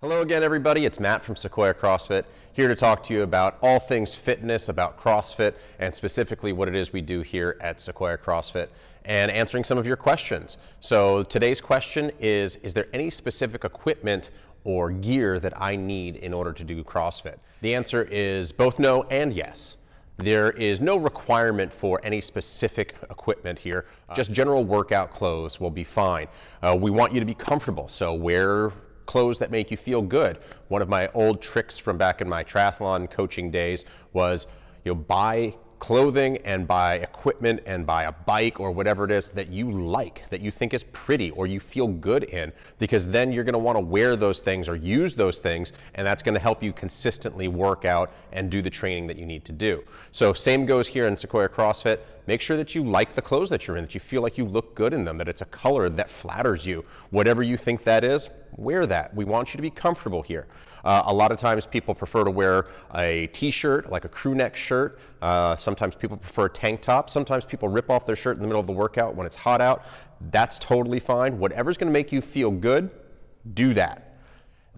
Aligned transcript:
Hello 0.00 0.20
again, 0.20 0.44
everybody. 0.44 0.84
It's 0.84 1.00
Matt 1.00 1.24
from 1.24 1.34
Sequoia 1.34 1.74
CrossFit, 1.74 2.22
here 2.52 2.68
to 2.68 2.76
talk 2.76 3.02
to 3.02 3.12
you 3.12 3.24
about 3.24 3.58
all 3.62 3.80
things 3.80 4.14
fitness, 4.14 4.68
about 4.68 4.96
CrossFit, 4.96 5.54
and 5.80 5.92
specifically 5.92 6.52
what 6.52 6.68
it 6.68 6.76
is 6.76 6.92
we 6.92 7.00
do 7.00 7.20
here 7.20 7.56
at 7.60 7.80
Sequoia 7.80 8.16
CrossFit, 8.16 8.68
and 9.06 9.28
answering 9.28 9.64
some 9.64 9.76
of 9.76 9.88
your 9.88 9.96
questions. 9.96 10.56
So, 10.78 11.24
today's 11.24 11.60
question 11.60 12.12
is 12.20 12.54
Is 12.62 12.74
there 12.74 12.86
any 12.92 13.10
specific 13.10 13.64
equipment 13.64 14.30
or 14.62 14.92
gear 14.92 15.40
that 15.40 15.60
I 15.60 15.74
need 15.74 16.14
in 16.14 16.32
order 16.32 16.52
to 16.52 16.62
do 16.62 16.84
CrossFit? 16.84 17.38
The 17.62 17.74
answer 17.74 18.04
is 18.04 18.52
both 18.52 18.78
no 18.78 19.02
and 19.10 19.32
yes. 19.32 19.78
There 20.18 20.52
is 20.52 20.80
no 20.80 20.96
requirement 20.96 21.72
for 21.72 22.00
any 22.04 22.20
specific 22.20 22.94
equipment 23.10 23.58
here. 23.58 23.86
Just 24.14 24.30
general 24.30 24.64
workout 24.64 25.12
clothes 25.12 25.58
will 25.58 25.70
be 25.70 25.82
fine. 25.82 26.28
Uh, 26.62 26.76
we 26.80 26.92
want 26.92 27.12
you 27.12 27.18
to 27.18 27.26
be 27.26 27.34
comfortable, 27.34 27.88
so 27.88 28.14
wear 28.14 28.72
clothes 29.08 29.38
that 29.40 29.50
make 29.50 29.72
you 29.72 29.76
feel 29.76 30.02
good. 30.02 30.38
One 30.68 30.82
of 30.82 30.88
my 30.88 31.08
old 31.14 31.42
tricks 31.42 31.78
from 31.78 31.98
back 31.98 32.20
in 32.20 32.28
my 32.28 32.44
triathlon 32.44 33.10
coaching 33.10 33.50
days 33.50 33.84
was, 34.12 34.46
you 34.84 34.92
know, 34.92 34.96
buy 34.96 35.54
clothing 35.78 36.38
and 36.38 36.66
buy 36.66 36.96
equipment 36.96 37.60
and 37.64 37.86
buy 37.86 38.04
a 38.04 38.12
bike 38.12 38.58
or 38.58 38.70
whatever 38.70 39.04
it 39.04 39.10
is 39.10 39.28
that 39.30 39.48
you 39.48 39.70
like, 39.70 40.24
that 40.30 40.40
you 40.40 40.50
think 40.50 40.74
is 40.74 40.84
pretty 40.84 41.30
or 41.32 41.46
you 41.46 41.60
feel 41.60 41.86
good 41.86 42.24
in, 42.24 42.52
because 42.78 43.06
then 43.08 43.32
you're 43.32 43.44
going 43.44 43.52
to 43.52 43.58
want 43.58 43.76
to 43.76 43.80
wear 43.80 44.16
those 44.16 44.40
things 44.40 44.68
or 44.68 44.76
use 44.76 45.14
those 45.14 45.38
things, 45.38 45.72
and 45.94 46.06
that's 46.06 46.22
going 46.22 46.34
to 46.34 46.40
help 46.40 46.62
you 46.62 46.72
consistently 46.72 47.48
work 47.48 47.84
out 47.84 48.12
and 48.32 48.50
do 48.50 48.60
the 48.60 48.70
training 48.70 49.06
that 49.06 49.16
you 49.16 49.24
need 49.24 49.44
to 49.44 49.52
do. 49.52 49.82
So, 50.12 50.32
same 50.32 50.66
goes 50.66 50.86
here 50.86 51.06
in 51.06 51.16
Sequoia 51.16 51.48
CrossFit. 51.48 52.00
Make 52.26 52.40
sure 52.40 52.56
that 52.56 52.74
you 52.74 52.84
like 52.84 53.14
the 53.14 53.22
clothes 53.22 53.48
that 53.50 53.66
you're 53.66 53.76
in, 53.76 53.84
that 53.84 53.94
you 53.94 54.00
feel 54.00 54.20
like 54.20 54.36
you 54.36 54.44
look 54.44 54.74
good 54.74 54.92
in 54.92 55.04
them, 55.04 55.16
that 55.18 55.28
it's 55.28 55.40
a 55.40 55.46
color 55.46 55.88
that 55.88 56.10
flatters 56.10 56.66
you. 56.66 56.84
Whatever 57.10 57.42
you 57.42 57.56
think 57.56 57.84
that 57.84 58.04
is, 58.04 58.28
wear 58.56 58.86
that. 58.86 59.14
We 59.14 59.24
want 59.24 59.52
you 59.52 59.58
to 59.58 59.62
be 59.62 59.70
comfortable 59.70 60.22
here. 60.22 60.46
Uh, 60.84 61.02
a 61.06 61.14
lot 61.14 61.32
of 61.32 61.38
times 61.38 61.66
people 61.66 61.94
prefer 61.94 62.24
to 62.24 62.30
wear 62.30 62.66
a 62.94 63.26
t-shirt, 63.28 63.90
like 63.90 64.04
a 64.04 64.08
crew 64.08 64.34
neck 64.34 64.56
shirt. 64.56 64.98
Uh, 65.20 65.56
sometimes 65.56 65.94
people 65.94 66.16
prefer 66.16 66.46
a 66.46 66.50
tank 66.50 66.80
top. 66.80 67.10
Sometimes 67.10 67.44
people 67.44 67.68
rip 67.68 67.90
off 67.90 68.06
their 68.06 68.16
shirt 68.16 68.36
in 68.36 68.42
the 68.42 68.48
middle 68.48 68.60
of 68.60 68.66
the 68.66 68.72
workout 68.72 69.14
when 69.14 69.26
it's 69.26 69.36
hot 69.36 69.60
out. 69.60 69.84
That's 70.30 70.58
totally 70.58 71.00
fine. 71.00 71.38
Whatever's 71.38 71.76
going 71.76 71.88
to 71.88 71.92
make 71.92 72.12
you 72.12 72.20
feel 72.20 72.50
good, 72.50 72.90
do 73.54 73.74
that. 73.74 74.07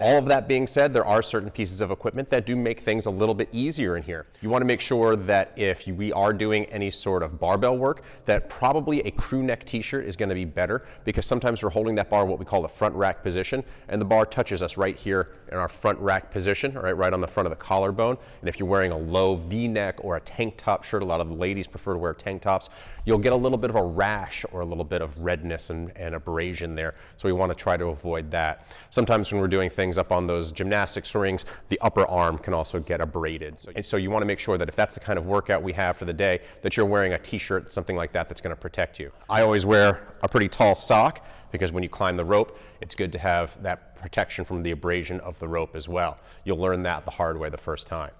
All 0.00 0.16
of 0.16 0.26
that 0.26 0.46
being 0.46 0.68
said, 0.68 0.92
there 0.92 1.04
are 1.04 1.22
certain 1.22 1.50
pieces 1.50 1.80
of 1.80 1.90
equipment 1.90 2.30
that 2.30 2.46
do 2.46 2.54
make 2.54 2.78
things 2.78 3.06
a 3.06 3.10
little 3.10 3.34
bit 3.34 3.48
easier 3.50 3.96
in 3.96 4.04
here. 4.04 4.26
You 4.40 4.48
want 4.48 4.62
to 4.62 4.66
make 4.66 4.80
sure 4.80 5.16
that 5.16 5.52
if 5.56 5.88
we 5.88 6.12
are 6.12 6.32
doing 6.32 6.66
any 6.66 6.92
sort 6.92 7.24
of 7.24 7.40
barbell 7.40 7.76
work, 7.76 8.02
that 8.24 8.48
probably 8.48 9.00
a 9.00 9.10
crew 9.10 9.42
neck 9.42 9.64
t-shirt 9.64 10.04
is 10.04 10.14
going 10.14 10.28
to 10.28 10.36
be 10.36 10.44
better 10.44 10.86
because 11.04 11.26
sometimes 11.26 11.64
we're 11.64 11.70
holding 11.70 11.96
that 11.96 12.08
bar 12.08 12.22
in 12.22 12.28
what 12.28 12.38
we 12.38 12.44
call 12.44 12.62
the 12.62 12.68
front 12.68 12.94
rack 12.94 13.24
position 13.24 13.64
and 13.88 14.00
the 14.00 14.04
bar 14.04 14.24
touches 14.24 14.62
us 14.62 14.76
right 14.76 14.96
here 14.96 15.30
in 15.50 15.58
our 15.58 15.68
front 15.68 15.98
rack 15.98 16.30
position, 16.30 16.74
right, 16.74 16.96
right 16.96 17.12
on 17.12 17.20
the 17.20 17.26
front 17.26 17.46
of 17.46 17.50
the 17.50 17.56
collarbone. 17.56 18.16
And 18.40 18.48
if 18.48 18.60
you're 18.60 18.68
wearing 18.68 18.92
a 18.92 18.96
low 18.96 19.34
V-neck 19.34 20.04
or 20.04 20.16
a 20.16 20.20
tank 20.20 20.54
top 20.56 20.84
shirt, 20.84 21.02
a 21.02 21.06
lot 21.06 21.20
of 21.20 21.28
the 21.28 21.34
ladies 21.34 21.66
prefer 21.66 21.94
to 21.94 21.98
wear 21.98 22.14
tank 22.14 22.42
tops, 22.42 22.68
you'll 23.04 23.18
get 23.18 23.32
a 23.32 23.36
little 23.36 23.58
bit 23.58 23.70
of 23.70 23.76
a 23.76 23.82
rash 23.82 24.44
or 24.52 24.60
a 24.60 24.64
little 24.64 24.84
bit 24.84 25.02
of 25.02 25.18
redness 25.18 25.70
and, 25.70 25.90
and 25.96 26.14
abrasion 26.14 26.76
there. 26.76 26.94
So 27.16 27.26
we 27.26 27.32
want 27.32 27.50
to 27.50 27.56
try 27.56 27.76
to 27.76 27.86
avoid 27.86 28.30
that. 28.30 28.68
Sometimes 28.90 29.32
when 29.32 29.40
we're 29.40 29.48
doing 29.48 29.70
things 29.70 29.87
things 29.88 29.96
up 29.96 30.12
on 30.12 30.26
those 30.26 30.52
gymnastics 30.52 31.14
rings, 31.14 31.46
the 31.70 31.80
upper 31.80 32.06
arm 32.06 32.36
can 32.36 32.52
also 32.52 32.78
get 32.78 33.00
abraded. 33.00 33.56
And 33.74 33.84
so 33.84 33.96
you 33.96 34.10
want 34.10 34.20
to 34.20 34.26
make 34.26 34.38
sure 34.38 34.58
that 34.58 34.68
if 34.68 34.76
that's 34.76 34.94
the 34.94 35.00
kind 35.00 35.18
of 35.18 35.24
workout 35.26 35.62
we 35.62 35.72
have 35.72 35.96
for 35.96 36.04
the 36.04 36.12
day, 36.12 36.40
that 36.60 36.76
you're 36.76 36.84
wearing 36.84 37.14
a 37.14 37.18
t-shirt, 37.18 37.72
something 37.72 37.96
like 37.96 38.12
that, 38.12 38.28
that's 38.28 38.42
going 38.42 38.54
to 38.54 38.60
protect 38.60 39.00
you. 39.00 39.10
I 39.30 39.40
always 39.40 39.64
wear 39.64 40.06
a 40.22 40.28
pretty 40.28 40.48
tall 40.48 40.74
sock 40.74 41.24
because 41.52 41.72
when 41.72 41.82
you 41.82 41.88
climb 41.88 42.18
the 42.18 42.24
rope, 42.24 42.58
it's 42.82 42.94
good 42.94 43.10
to 43.12 43.18
have 43.18 43.60
that 43.62 43.96
protection 43.96 44.44
from 44.44 44.62
the 44.62 44.72
abrasion 44.72 45.20
of 45.20 45.38
the 45.38 45.48
rope 45.48 45.74
as 45.74 45.88
well. 45.88 46.18
You'll 46.44 46.58
learn 46.58 46.82
that 46.82 47.06
the 47.06 47.10
hard 47.10 47.38
way 47.38 47.48
the 47.48 47.56
first 47.56 47.86
time. 47.86 48.10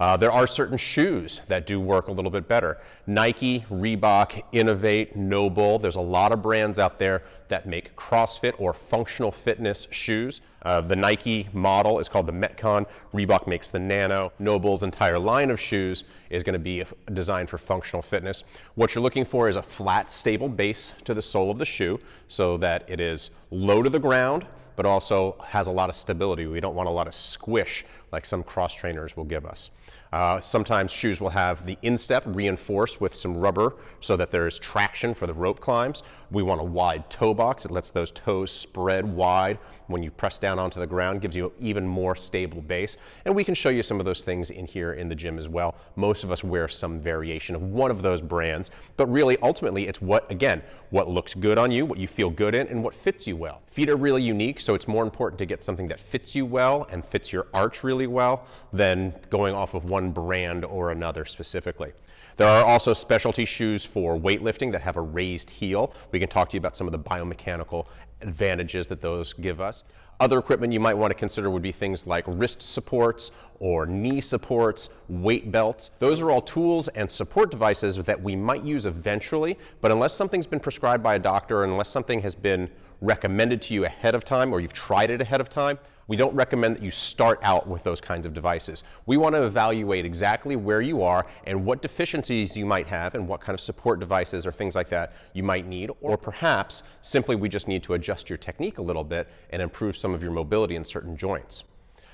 Uh, 0.00 0.16
there 0.16 0.32
are 0.32 0.46
certain 0.46 0.78
shoes 0.78 1.42
that 1.48 1.66
do 1.66 1.78
work 1.78 2.08
a 2.08 2.12
little 2.12 2.30
bit 2.30 2.48
better. 2.48 2.78
Nike, 3.06 3.66
Reebok, 3.70 4.42
Inov-8, 4.50 5.14
NOBULL. 5.14 5.78
There's 5.78 5.96
a 5.96 6.00
lot 6.00 6.32
of 6.32 6.40
brands 6.40 6.78
out 6.78 6.96
there 6.96 7.22
that 7.48 7.66
make 7.66 7.94
CrossFit 7.96 8.54
or 8.58 8.72
functional 8.72 9.30
fitness 9.30 9.86
shoes. 9.90 10.40
Uh, 10.62 10.80
the 10.80 10.96
Nike 10.96 11.50
model 11.52 11.98
is 11.98 12.08
called 12.08 12.26
the 12.26 12.32
Metcon. 12.32 12.86
Reebok 13.12 13.46
makes 13.46 13.68
the 13.68 13.78
Nano. 13.78 14.32
NOBULL's 14.38 14.82
entire 14.84 15.18
line 15.18 15.50
of 15.50 15.60
shoes 15.60 16.04
is 16.30 16.42
going 16.42 16.54
to 16.54 16.58
be 16.58 16.82
designed 17.12 17.50
for 17.50 17.58
functional 17.58 18.00
fitness. 18.00 18.44
What 18.76 18.94
you're 18.94 19.02
looking 19.02 19.26
for 19.26 19.50
is 19.50 19.56
a 19.56 19.62
flat, 19.62 20.10
stable 20.10 20.48
base 20.48 20.94
to 21.04 21.12
the 21.12 21.22
sole 21.22 21.50
of 21.50 21.58
the 21.58 21.66
shoe 21.66 22.00
so 22.26 22.56
that 22.56 22.88
it 22.88 23.00
is 23.00 23.30
low 23.50 23.82
to 23.82 23.90
the 23.90 23.98
ground 23.98 24.46
but 24.76 24.86
also 24.86 25.36
has 25.44 25.66
a 25.66 25.70
lot 25.70 25.88
of 25.88 25.94
stability. 25.94 26.46
We 26.46 26.60
don't 26.60 26.74
want 26.74 26.88
a 26.88 26.92
lot 26.92 27.06
of 27.06 27.14
squish 27.14 27.84
like 28.12 28.26
some 28.26 28.42
cross 28.42 28.74
trainers 28.74 29.16
will 29.16 29.24
give 29.24 29.46
us. 29.46 29.70
Uh, 30.12 30.40
sometimes 30.40 30.90
shoes 30.90 31.20
will 31.20 31.28
have 31.28 31.64
the 31.66 31.78
instep 31.82 32.24
reinforced 32.26 33.00
with 33.00 33.14
some 33.14 33.36
rubber 33.36 33.74
so 34.00 34.16
that 34.16 34.30
there's 34.30 34.58
traction 34.58 35.14
for 35.14 35.26
the 35.26 35.34
rope 35.34 35.60
climbs. 35.60 36.02
We 36.32 36.42
want 36.42 36.60
a 36.60 36.64
wide 36.64 37.08
toe 37.10 37.34
box. 37.34 37.64
It 37.64 37.70
lets 37.70 37.90
those 37.90 38.10
toes 38.12 38.50
spread 38.52 39.04
wide 39.04 39.58
when 39.88 40.02
you 40.02 40.10
press 40.10 40.38
down 40.38 40.58
onto 40.58 40.78
the 40.78 40.86
ground, 40.86 41.20
gives 41.20 41.34
you 41.34 41.52
even 41.58 41.86
more 41.86 42.14
stable 42.14 42.62
base. 42.62 42.96
And 43.24 43.34
we 43.34 43.44
can 43.44 43.54
show 43.54 43.68
you 43.68 43.82
some 43.82 43.98
of 43.98 44.06
those 44.06 44.22
things 44.22 44.50
in 44.50 44.66
here 44.66 44.92
in 44.94 45.08
the 45.08 45.14
gym 45.14 45.38
as 45.38 45.48
well. 45.48 45.74
Most 45.96 46.22
of 46.24 46.30
us 46.30 46.44
wear 46.44 46.68
some 46.68 46.98
variation 46.98 47.54
of 47.54 47.62
one 47.62 47.90
of 47.90 48.02
those 48.02 48.22
brands, 48.22 48.70
but 48.96 49.06
really 49.06 49.36
ultimately 49.42 49.88
it's 49.88 50.00
what, 50.00 50.30
again, 50.30 50.62
what 50.90 51.08
looks 51.08 51.34
good 51.34 51.58
on 51.58 51.70
you, 51.70 51.84
what 51.84 51.98
you 51.98 52.06
feel 52.06 52.30
good 52.30 52.54
in, 52.54 52.66
and 52.68 52.82
what 52.82 52.94
fits 52.94 53.26
you 53.26 53.36
well. 53.36 53.62
Feet 53.66 53.88
are 53.88 53.96
really 53.96 54.22
unique, 54.22 54.60
so 54.60 54.74
it's 54.74 54.88
more 54.88 55.04
important 55.04 55.38
to 55.38 55.46
get 55.46 55.62
something 55.62 55.88
that 55.88 56.00
fits 56.00 56.34
you 56.34 56.44
well 56.46 56.86
and 56.90 57.04
fits 57.04 57.32
your 57.32 57.46
arch 57.54 57.84
really 57.84 58.06
well 58.08 58.44
than 58.72 59.14
going 59.30 59.54
off 59.54 59.74
of 59.74 59.84
one 59.84 59.99
brand 60.08 60.64
or 60.64 60.90
another 60.90 61.26
specifically. 61.26 61.92
There 62.38 62.48
are 62.48 62.64
also 62.64 62.94
specialty 62.94 63.44
shoes 63.44 63.84
for 63.84 64.18
weightlifting 64.18 64.72
that 64.72 64.80
have 64.80 64.96
a 64.96 65.02
raised 65.02 65.50
heel. 65.50 65.92
We 66.10 66.18
can 66.18 66.28
talk 66.30 66.48
to 66.50 66.54
you 66.54 66.58
about 66.58 66.74
some 66.74 66.86
of 66.86 66.92
the 66.92 66.98
biomechanical 66.98 67.86
advantages 68.22 68.88
that 68.88 69.02
those 69.02 69.34
give 69.34 69.60
us. 69.60 69.84
Other 70.20 70.38
equipment 70.38 70.70
you 70.70 70.80
might 70.80 70.92
want 70.92 71.10
to 71.10 71.18
consider 71.18 71.48
would 71.48 71.62
be 71.62 71.72
things 71.72 72.06
like 72.06 72.24
wrist 72.26 72.60
supports 72.60 73.30
or 73.58 73.86
knee 73.86 74.20
supports, 74.20 74.90
weight 75.08 75.50
belts. 75.50 75.92
Those 75.98 76.20
are 76.20 76.30
all 76.30 76.42
tools 76.42 76.88
and 76.88 77.10
support 77.10 77.50
devices 77.50 77.96
that 77.96 78.22
we 78.22 78.36
might 78.36 78.62
use 78.62 78.84
eventually, 78.84 79.56
but 79.80 79.90
unless 79.90 80.12
something's 80.12 80.46
been 80.46 80.60
prescribed 80.60 81.02
by 81.02 81.14
a 81.14 81.18
doctor, 81.18 81.64
unless 81.64 81.88
something 81.88 82.20
has 82.20 82.34
been 82.34 82.68
recommended 83.00 83.62
to 83.62 83.72
you 83.72 83.86
ahead 83.86 84.14
of 84.14 84.26
time 84.26 84.52
or 84.52 84.60
you've 84.60 84.74
tried 84.74 85.10
it 85.10 85.22
ahead 85.22 85.40
of 85.40 85.48
time, 85.48 85.78
we 86.10 86.16
don't 86.16 86.34
recommend 86.34 86.74
that 86.74 86.82
you 86.82 86.90
start 86.90 87.38
out 87.44 87.68
with 87.68 87.84
those 87.84 88.00
kinds 88.00 88.26
of 88.26 88.34
devices. 88.34 88.82
We 89.06 89.16
want 89.16 89.36
to 89.36 89.44
evaluate 89.44 90.04
exactly 90.04 90.56
where 90.56 90.80
you 90.80 91.02
are 91.04 91.24
and 91.44 91.64
what 91.64 91.82
deficiencies 91.82 92.56
you 92.56 92.66
might 92.66 92.88
have 92.88 93.14
and 93.14 93.28
what 93.28 93.40
kind 93.40 93.54
of 93.54 93.60
support 93.60 94.00
devices 94.00 94.44
or 94.44 94.50
things 94.50 94.74
like 94.74 94.88
that 94.88 95.12
you 95.34 95.44
might 95.44 95.68
need, 95.68 95.92
or 96.00 96.18
perhaps 96.18 96.82
simply 97.00 97.36
we 97.36 97.48
just 97.48 97.68
need 97.68 97.84
to 97.84 97.94
adjust 97.94 98.28
your 98.28 98.38
technique 98.38 98.78
a 98.78 98.82
little 98.82 99.04
bit 99.04 99.28
and 99.50 99.62
improve 99.62 99.96
some 100.10 100.14
of 100.16 100.24
your 100.24 100.32
mobility 100.32 100.74
in 100.74 100.84
certain 100.84 101.16
joints. 101.16 101.62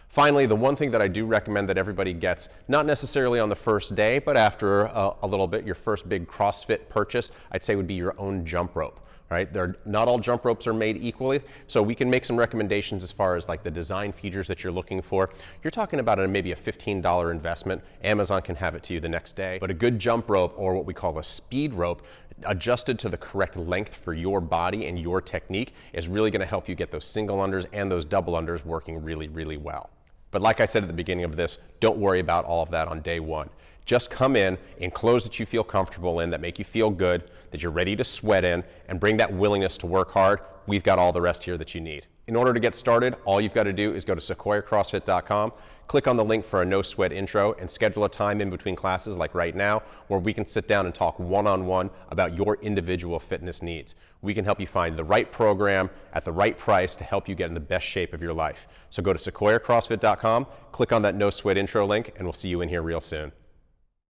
Finally, 0.09 0.45
the 0.45 0.55
one 0.55 0.77
thing 0.77 0.91
that 0.91 1.01
I 1.01 1.09
do 1.09 1.25
recommend 1.25 1.67
that 1.71 1.79
everybody 1.79 2.13
gets, 2.13 2.51
not 2.69 2.85
necessarily 2.85 3.41
on 3.41 3.49
the 3.49 3.57
first 3.57 3.95
day, 3.95 4.19
but 4.19 4.37
after 4.37 4.83
a, 4.83 5.15
a, 5.23 5.27
little 5.27 5.47
bit, 5.47 5.65
your 5.65 5.75
first 5.75 6.07
big 6.07 6.29
CrossFit 6.29 6.91
purchase, 6.91 7.31
I'd 7.53 7.65
say 7.65 7.75
would 7.75 7.87
be 7.87 7.95
your 7.95 8.15
own 8.19 8.45
jump 8.45 8.77
rope. 8.77 9.01
Right? 9.29 9.53
They're, 9.53 9.75
not 9.85 10.07
all 10.07 10.21
jump 10.21 10.45
ropes 10.45 10.69
are 10.69 10.73
made 10.73 11.03
equally, 11.03 11.41
so 11.67 11.83
we 11.83 11.97
can 11.97 12.09
make 12.09 12.25
some 12.25 12.37
recommendations 12.37 13.03
as 13.03 13.11
far 13.11 13.35
as 13.35 13.49
like 13.49 13.65
the 13.65 13.71
design 13.71 14.13
features 14.13 14.47
that 14.47 14.63
you're 14.63 14.73
looking 14.73 15.03
for. 15.03 15.31
You're 15.65 15.73
talking 15.73 15.99
about 15.99 16.21
a, 16.21 16.29
maybe 16.29 16.53
a 16.53 16.57
$15 16.57 17.31
investment. 17.33 17.83
Amazon 18.05 18.41
can 18.43 18.55
have 18.55 18.77
it 18.77 18.85
to 18.85 18.95
you 18.95 19.01
the 19.01 19.09
next 19.09 19.35
day, 19.35 19.59
but 19.61 19.69
a 19.69 19.75
good 19.75 19.99
jump 19.99 20.31
rope 20.31 20.55
or 20.57 20.75
what 20.75 20.87
we 20.87 20.95
call 20.95 21.19
a 21.19 21.25
speed 21.25 21.75
rope 21.75 22.07
adjusted 22.45 22.99
to 23.01 23.09
the 23.09 23.17
correct 23.17 23.57
length 23.57 23.97
for 23.97 24.15
your 24.15 24.41
body 24.41 24.87
and 24.87 24.99
your 24.99 25.21
technique 25.21 25.75
is 25.93 26.09
really 26.09 26.31
going 26.31 26.41
to 26.41 26.47
help 26.47 26.69
you 26.69 26.75
get 26.75 26.91
those 26.91 27.05
single 27.05 27.39
unders 27.39 27.67
and 27.73 27.91
those 27.91 28.05
double 28.05 28.35
unders 28.35 28.65
working 28.65 29.03
really, 29.03 29.29
really 29.29 29.57
well. 29.57 29.91
But 30.31 30.43
like 30.43 30.61
I 30.61 30.67
said 30.67 30.83
at 30.83 30.89
the 30.89 30.95
beginning 30.95 31.25
of 31.25 31.37
this, 31.37 31.59
don't 31.81 31.99
worry 31.99 32.21
about 32.21 32.45
all 32.45 32.63
of 32.63 32.71
that 32.71 32.89
on 32.89 33.01
day 33.01 33.21
one. 33.21 33.49
Just 33.87 34.11
come 34.11 34.35
in 34.35 34.59
in 34.79 34.91
clothes 34.91 35.23
that 35.25 35.39
you 35.39 35.47
feel 35.47 35.65
comfortable 35.65 36.21
in, 36.21 36.29
that 36.31 36.41
make 36.41 36.59
you 36.59 36.65
feel 36.65 36.91
good, 36.91 37.31
that 37.53 37.63
you're 37.63 37.73
ready 37.73 37.95
to 37.97 38.05
sweat 38.05 38.45
in, 38.45 38.65
and 38.89 38.99
bring 38.99 39.17
that 39.17 39.33
willingness 39.33 39.79
to 39.79 39.87
work 39.87 40.11
hard. 40.11 40.41
We've 40.67 40.83
got 40.83 40.99
all 40.99 41.13
the 41.13 41.21
rest 41.21 41.45
here 41.45 41.57
that 41.57 41.73
you 41.73 41.81
need. 41.81 42.07
In 42.27 42.35
order 42.35 42.53
to 42.53 42.59
get 42.59 42.75
started, 42.75 43.15
all 43.25 43.41
you've 43.41 43.55
got 43.55 43.63
to 43.63 43.73
do 43.73 43.95
is 43.95 44.05
go 44.05 44.17
to 44.17 44.21
sequoiacrossfit.com, 44.21 45.53
click 45.87 46.09
on 46.09 46.17
the 46.17 46.25
link 46.25 46.45
for 46.45 46.63
a 46.63 46.65
no 46.65 46.83
sweat 46.83 47.13
intro, 47.13 47.53
and 47.61 47.71
schedule 47.71 48.05
a 48.05 48.09
time 48.09 48.41
in 48.41 48.51
between 48.51 48.75
classes 48.75 49.17
like 49.17 49.33
right 49.33 49.55
now 49.55 49.81
where 50.09 50.19
we 50.19 50.35
can 50.35 50.45
sit 50.45 50.67
down 50.67 50.87
and 50.87 50.95
talk 50.95 51.17
one 51.21 51.47
on 51.47 51.67
one 51.67 51.89
about 52.09 52.37
your 52.37 52.59
individual 52.63 53.21
fitness 53.21 53.63
needs. 53.63 53.95
We 54.23 54.35
can 54.35 54.45
help 54.45 54.59
you 54.59 54.67
find 54.67 54.97
the 54.97 55.05
right 55.05 55.31
program 55.31 55.89
at 56.15 56.25
the 56.25 56.33
right 56.33 56.59
price 56.59 56.97
to 56.97 57.05
help 57.05 57.29
you 57.29 57.37
get 57.37 57.47
in 57.47 57.55
the 57.55 57.61
best 57.61 57.87
shape 57.87 58.13
of 58.13 58.21
your 58.21 58.35
life. 58.35 58.67
So 58.91 59.01
go 59.01 59.13
to 59.13 59.31
sequoiacrossfit.com, 59.31 60.49
click 60.73 60.93
on 60.93 61.03
that 61.03 61.15
no 61.15 61.31
sweat 61.31 61.57
intro 61.57 61.87
link, 61.87 62.13
and 62.17 62.27
we'll 62.27 62.33
see 62.33 62.49
you 62.49 62.63
in 62.63 62.69
here 62.69 62.83
real 62.83 63.01
soon. 63.01 63.31